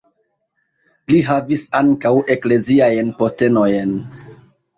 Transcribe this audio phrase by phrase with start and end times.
[1.13, 3.95] Li havis ankaŭ ekleziajn postenojn.